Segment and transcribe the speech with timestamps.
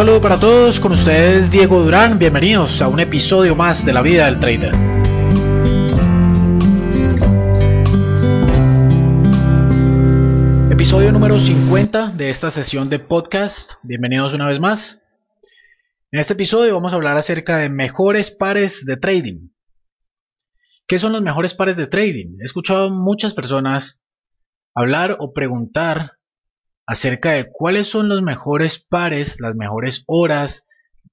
[0.00, 4.24] saludo para todos, con ustedes Diego Durán, bienvenidos a un episodio más de la vida
[4.24, 4.72] del trader.
[10.72, 15.02] Episodio número 50 de esta sesión de podcast, bienvenidos una vez más.
[16.10, 19.50] En este episodio vamos a hablar acerca de mejores pares de trading.
[20.86, 22.38] ¿Qué son los mejores pares de trading?
[22.40, 24.00] He escuchado muchas personas
[24.74, 26.12] hablar o preguntar
[26.90, 30.66] acerca de cuáles son los mejores pares, las mejores horas,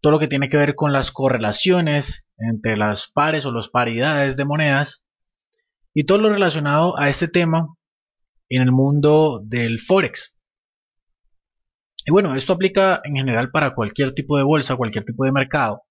[0.00, 4.36] todo lo que tiene que ver con las correlaciones entre las pares o las paridades
[4.36, 5.06] de monedas
[5.94, 7.68] y todo lo relacionado a este tema
[8.48, 10.36] en el mundo del forex.
[12.04, 15.82] Y bueno, esto aplica en general para cualquier tipo de bolsa, cualquier tipo de mercado,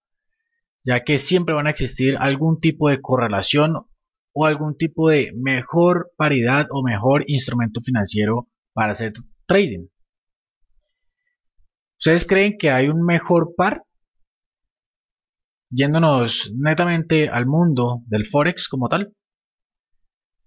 [0.84, 3.76] ya que siempre van a existir algún tipo de correlación
[4.34, 9.14] o algún tipo de mejor paridad o mejor instrumento financiero para hacer
[9.50, 9.88] trading.
[11.98, 13.84] ¿Ustedes creen que hay un mejor par?
[15.72, 19.14] Yéndonos netamente al mundo del Forex como tal.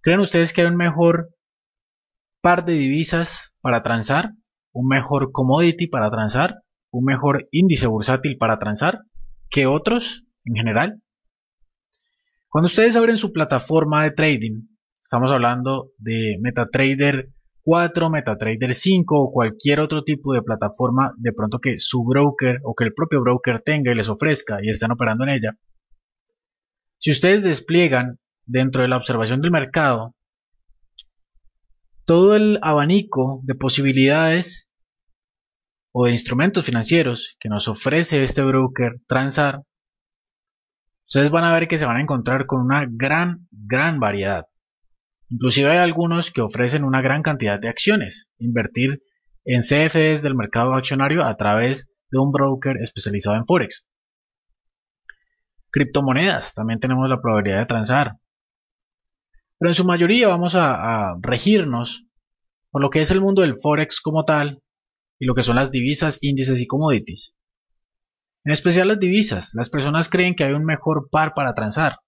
[0.00, 1.34] ¿Creen ustedes que hay un mejor
[2.40, 4.30] par de divisas para transar?
[4.72, 6.62] ¿Un mejor commodity para transar?
[6.90, 9.00] ¿Un mejor índice bursátil para transar
[9.50, 11.02] que otros en general?
[12.48, 14.68] Cuando ustedes abren su plataforma de trading,
[15.02, 17.32] estamos hablando de MetaTrader
[17.64, 22.74] 4, MetaTrader 5 o cualquier otro tipo de plataforma de pronto que su broker o
[22.74, 25.58] que el propio broker tenga y les ofrezca y estén operando en ella.
[26.98, 30.14] Si ustedes despliegan dentro de la observación del mercado
[32.04, 34.70] todo el abanico de posibilidades
[35.92, 39.62] o de instrumentos financieros que nos ofrece este broker Transar,
[41.06, 44.46] ustedes van a ver que se van a encontrar con una gran, gran variedad.
[45.28, 48.30] Inclusive hay algunos que ofrecen una gran cantidad de acciones.
[48.38, 49.02] Invertir
[49.44, 53.88] en CFDs del mercado accionario a través de un broker especializado en Forex.
[55.70, 58.16] Criptomonedas, también tenemos la probabilidad de transar.
[59.58, 62.04] Pero en su mayoría vamos a, a regirnos
[62.70, 64.62] por lo que es el mundo del Forex como tal
[65.18, 67.34] y lo que son las divisas, índices y commodities.
[68.44, 71.98] En especial las divisas, las personas creen que hay un mejor par para transar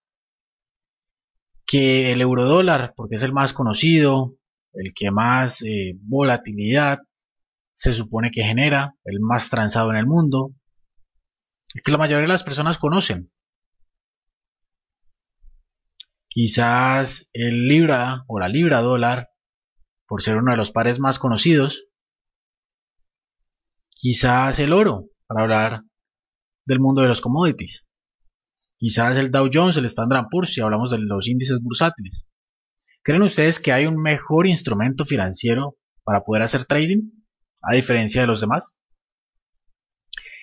[1.66, 4.36] que el eurodólar, porque es el más conocido,
[4.72, 6.98] el que más eh, volatilidad
[7.75, 10.52] se supone que genera, el más transado en el mundo,
[11.84, 13.32] que la mayoría de las personas conocen.
[16.28, 19.31] Quizás el libra o la libra dólar,
[20.06, 21.86] por ser uno de los pares más conocidos.
[23.91, 25.82] Quizás el oro, para hablar
[26.66, 27.86] del mundo de los commodities.
[28.84, 32.27] Quizás el Dow Jones, el Standard Poor's, si hablamos de los índices bursátiles.
[33.03, 37.11] ¿Creen ustedes que hay un mejor instrumento financiero para poder hacer trading,
[37.62, 38.78] a diferencia de los demás?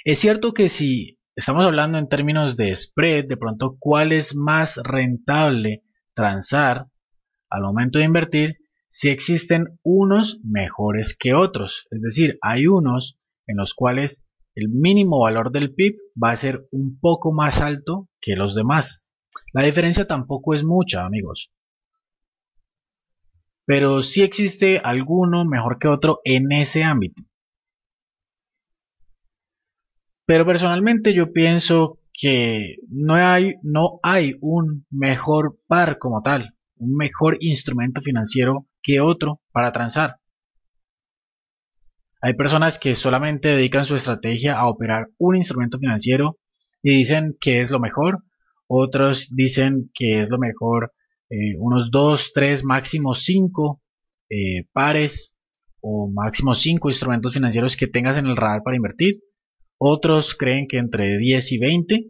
[0.03, 4.78] Es cierto que si estamos hablando en términos de spread, de pronto cuál es más
[4.84, 5.84] rentable
[6.16, 6.88] transar
[7.47, 8.57] al momento de invertir,
[8.90, 11.85] si existen unos mejores que otros.
[11.91, 16.67] Es decir, hay unos en los cuales el mínimo valor del PIB va a ser
[16.72, 19.12] un poco más alto que los demás.
[19.53, 21.51] La diferencia tampoco es mucha, amigos.
[23.66, 27.23] Pero sí existe alguno mejor que otro en ese ámbito.
[30.25, 36.95] Pero personalmente yo pienso que no hay, no hay un mejor par como tal, un
[36.95, 40.20] mejor instrumento financiero que otro para transar.
[42.21, 46.37] Hay personas que solamente dedican su estrategia a operar un instrumento financiero
[46.83, 48.19] y dicen que es lo mejor.
[48.67, 50.93] Otros dicen que es lo mejor
[51.31, 53.81] eh, unos 2, 3, máximo 5
[54.29, 55.35] eh, pares
[55.81, 59.21] o máximo 5 instrumentos financieros que tengas en el radar para invertir.
[59.79, 62.05] Otros creen que entre 10 y 20.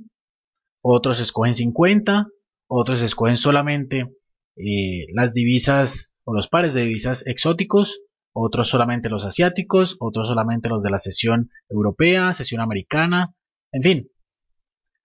[0.81, 2.27] Otros escogen 50.
[2.67, 4.11] Otros escogen solamente
[4.57, 8.01] eh, las divisas o los pares de divisas exóticos
[8.33, 13.35] otros solamente los asiáticos, otros solamente los de la sesión europea, sesión americana,
[13.71, 14.11] en fin.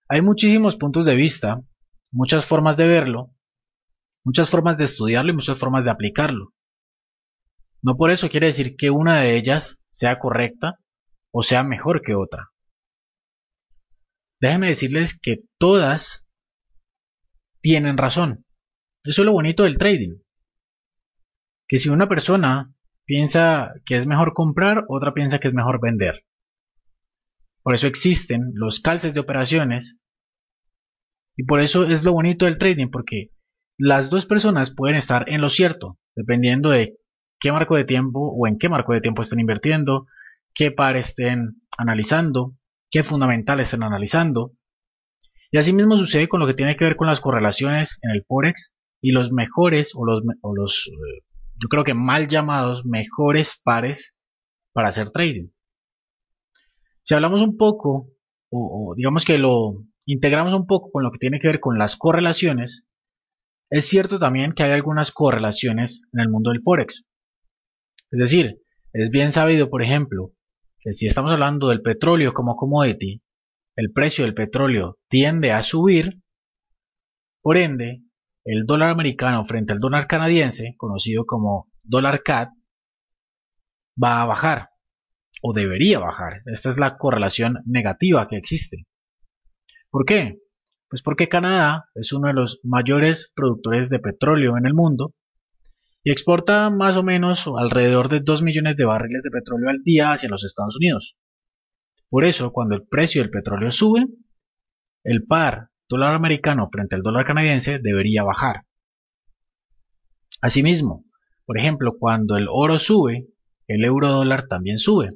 [0.09, 1.63] Hay muchísimos puntos de vista,
[2.13, 3.35] muchas formas de verlo,
[4.25, 6.53] muchas formas de estudiarlo y muchas formas de aplicarlo.
[7.83, 10.79] No por eso quiere decir que una de ellas sea correcta
[11.33, 12.51] o sea mejor que otra.
[14.41, 16.27] Déjenme decirles que todas
[17.61, 18.45] tienen razón.
[19.05, 20.19] Eso es lo bonito del trading.
[21.69, 22.76] Que si una persona
[23.07, 26.25] piensa que es mejor comprar, otra piensa que es mejor vender.
[27.63, 29.99] Por eso existen los calces de operaciones
[31.37, 33.31] y por eso es lo bonito del trading, porque
[33.79, 36.97] las dos personas pueden estar en lo cierto, dependiendo de
[37.39, 40.07] qué marco de tiempo o en qué marco de tiempo estén invirtiendo,
[40.55, 42.55] qué par estén analizando,
[42.91, 44.53] qué fundamental están analizando.
[45.51, 48.75] Y asimismo sucede con lo que tiene que ver con las correlaciones en el Forex
[49.01, 51.23] y los mejores o los, o los eh,
[51.61, 54.23] yo creo que mal llamados mejores pares
[54.73, 55.49] para hacer trading.
[57.03, 58.11] Si hablamos un poco,
[58.51, 61.97] o, digamos que lo integramos un poco con lo que tiene que ver con las
[61.97, 62.87] correlaciones,
[63.71, 67.07] es cierto también que hay algunas correlaciones en el mundo del Forex.
[68.11, 68.63] Es decir,
[68.93, 70.33] es bien sabido, por ejemplo,
[70.79, 73.23] que si estamos hablando del petróleo como commodity,
[73.77, 76.23] el precio del petróleo tiende a subir,
[77.43, 78.06] por ende,
[78.47, 82.51] el dólar americano frente al dólar canadiense, conocido como dólar CAD,
[84.03, 84.71] va a bajar
[85.43, 86.43] o debería bajar.
[86.47, 88.87] Esta es la correlación negativa que existe.
[89.91, 90.39] ¿Por qué?
[90.89, 95.15] Pues porque Canadá es uno de los mayores productores de petróleo en el mundo
[96.05, 100.13] y exporta más o menos alrededor de 2 millones de barriles de petróleo al día
[100.13, 101.17] hacia los Estados Unidos.
[102.09, 104.07] Por eso, cuando el precio del petróleo sube,
[105.03, 108.65] el par dólar americano frente al dólar canadiense debería bajar.
[110.41, 111.05] Asimismo,
[111.45, 113.29] por ejemplo, cuando el oro sube,
[113.69, 115.11] el euro dólar también sube.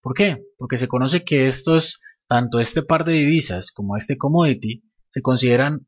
[0.00, 0.44] ¿Por qué?
[0.56, 5.86] Porque se conoce que estos, tanto este par de divisas como este commodity, se consideran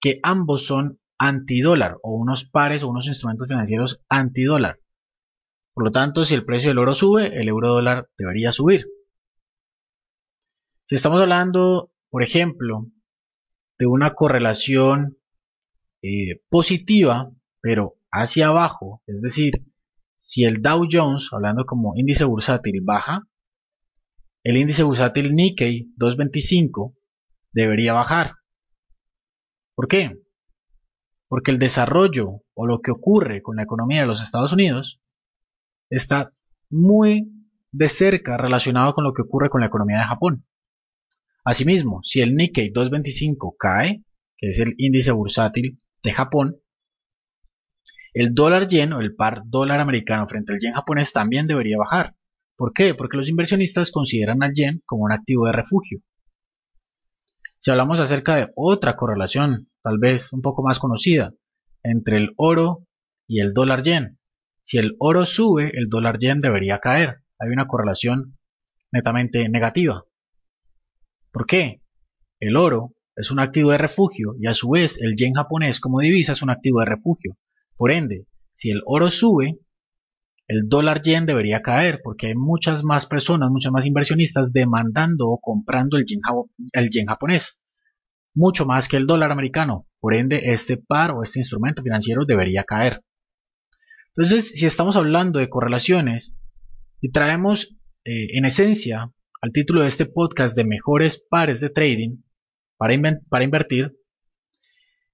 [0.00, 4.78] que ambos son antidólar o unos pares o unos instrumentos financieros antidólar.
[5.74, 8.86] Por lo tanto, si el precio del oro sube, el euro dólar debería subir.
[10.86, 12.86] Si estamos hablando, por ejemplo,
[13.80, 15.16] de una correlación
[16.02, 17.32] eh, positiva,
[17.62, 19.66] pero hacia abajo, es decir,
[20.16, 23.26] si el Dow Jones, hablando como índice bursátil, baja,
[24.44, 26.94] el índice bursátil Nikkei 225
[27.52, 28.34] debería bajar.
[29.74, 30.20] ¿Por qué?
[31.26, 35.00] Porque el desarrollo o lo que ocurre con la economía de los Estados Unidos
[35.88, 36.34] está
[36.68, 37.32] muy
[37.72, 40.44] de cerca relacionado con lo que ocurre con la economía de Japón.
[41.50, 44.04] Asimismo, si el Nikkei 225 cae,
[44.38, 46.60] que es el índice bursátil de Japón,
[48.14, 52.14] el dólar yen o el par dólar americano frente al yen japonés también debería bajar.
[52.54, 52.94] ¿Por qué?
[52.94, 55.98] Porque los inversionistas consideran al yen como un activo de refugio.
[57.58, 61.34] Si hablamos acerca de otra correlación, tal vez un poco más conocida,
[61.82, 62.86] entre el oro
[63.26, 64.20] y el dólar yen.
[64.62, 67.24] Si el oro sube, el dólar yen debería caer.
[67.40, 68.38] Hay una correlación
[68.92, 70.04] netamente negativa.
[71.32, 71.82] ¿Por qué?
[72.40, 76.00] El oro es un activo de refugio y a su vez el yen japonés como
[76.00, 77.36] divisa es un activo de refugio.
[77.76, 79.58] Por ende, si el oro sube,
[80.48, 85.38] el dólar yen debería caer porque hay muchas más personas, muchas más inversionistas demandando o
[85.38, 87.60] comprando el yen, japonés,
[88.34, 89.86] mucho más que el dólar americano.
[90.00, 93.04] Por ende, este par o este instrumento financiero debería caer.
[94.16, 96.36] Entonces, si estamos hablando de correlaciones
[97.00, 102.18] y traemos eh, en esencia al título de este podcast de mejores pares de trading
[102.76, 103.96] para, invertir,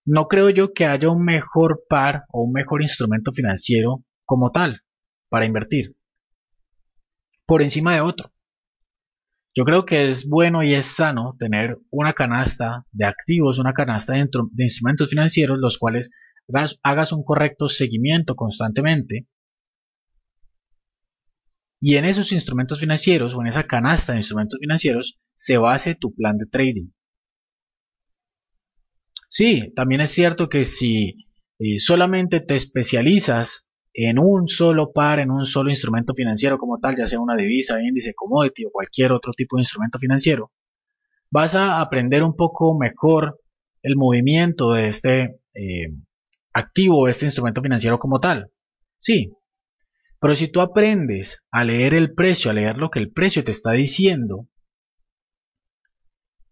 [0.04, 4.82] no creo yo que haya un mejor par o un mejor instrumento financiero como tal
[5.28, 5.96] para invertir
[7.44, 8.32] por encima de otro.
[9.54, 14.12] Yo creo que es bueno y es sano tener una canasta de activos, una canasta
[14.12, 16.10] de, de instrumentos financieros, los cuales
[16.82, 19.26] hagas un correcto seguimiento constantemente
[21.86, 26.12] y en esos instrumentos financieros o en esa canasta de instrumentos financieros se base tu
[26.12, 26.88] plan de trading.
[29.28, 31.28] Sí, también es cierto que si
[31.60, 36.96] eh, solamente te especializas en un solo par, en un solo instrumento financiero como tal,
[36.96, 40.50] ya sea una divisa, índice, commodity o cualquier otro tipo de instrumento financiero,
[41.30, 43.38] vas a aprender un poco mejor
[43.82, 45.94] el movimiento de este eh,
[46.52, 48.50] activo, este instrumento financiero como tal.
[48.98, 49.36] Sí,
[50.20, 53.50] pero si tú aprendes a leer el precio, a leer lo que el precio te
[53.50, 54.48] está diciendo,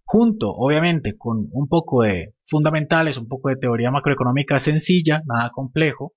[0.04, 6.14] junto, obviamente, con un poco de fundamentales, un poco de teoría macroeconómica sencilla, nada complejo,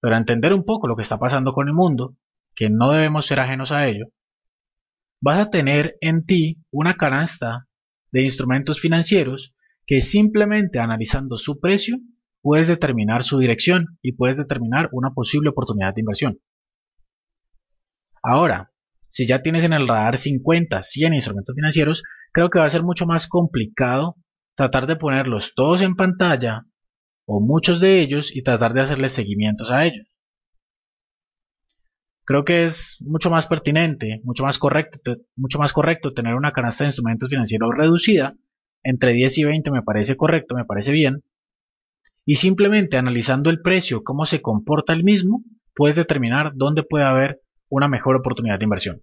[0.00, 2.16] pero entender un poco lo que está pasando con el mundo,
[2.54, 4.06] que no debemos ser ajenos a ello,
[5.20, 7.68] vas a tener en ti una canasta
[8.10, 9.54] de instrumentos financieros
[9.86, 11.98] que simplemente analizando su precio
[12.42, 16.40] puedes determinar su dirección y puedes determinar una posible oportunidad de inversión.
[18.22, 18.72] Ahora,
[19.08, 22.82] si ya tienes en el radar 50, 100 instrumentos financieros, creo que va a ser
[22.82, 24.16] mucho más complicado
[24.54, 26.66] tratar de ponerlos todos en pantalla
[27.24, 30.06] o muchos de ellos y tratar de hacerles seguimientos a ellos.
[32.24, 36.84] Creo que es mucho más pertinente, mucho más correcto, mucho más correcto tener una canasta
[36.84, 38.34] de instrumentos financieros reducida.
[38.84, 41.22] Entre 10 y 20 me parece correcto, me parece bien,
[42.24, 45.42] y simplemente analizando el precio, cómo se comporta el mismo,
[45.74, 49.02] puedes determinar dónde puede haber una mejor oportunidad de inversión.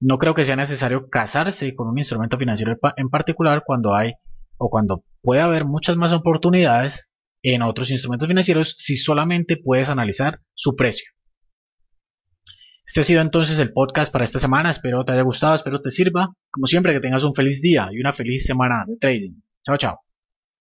[0.00, 4.14] No creo que sea necesario casarse con un instrumento financiero en particular cuando hay
[4.56, 7.10] o cuando puede haber muchas más oportunidades
[7.42, 11.12] en otros instrumentos financieros si solamente puedes analizar su precio.
[12.86, 14.70] Este ha sido entonces el podcast para esta semana.
[14.70, 16.34] Espero te haya gustado, espero te sirva.
[16.50, 19.40] Como siempre, que tengas un feliz día y una feliz semana de trading.
[19.64, 20.09] Chao, chao.